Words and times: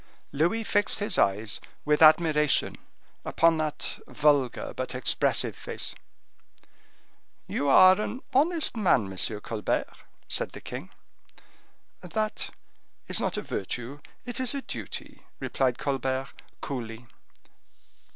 Louis 0.31 0.63
fixed 0.63 0.97
his 0.97 1.19
eyes 1.19 1.61
with 1.85 2.01
admiration 2.01 2.79
upon 3.23 3.57
that 3.59 3.99
vulgar 4.07 4.73
but 4.75 4.95
expressive 4.95 5.55
face. 5.55 5.93
"You 7.45 7.69
are 7.69 8.01
an 8.01 8.23
honest 8.33 8.75
man, 8.75 9.13
M. 9.15 9.39
Colbert," 9.41 9.91
said 10.27 10.53
the 10.53 10.59
king. 10.59 10.89
"That 11.99 12.49
is 13.07 13.19
not 13.19 13.37
a 13.37 13.43
virtue, 13.43 13.99
it 14.25 14.39
is 14.39 14.55
a 14.55 14.63
duty," 14.63 15.23
replied 15.39 15.77
Colbert, 15.77 16.33
coolly. 16.61 17.05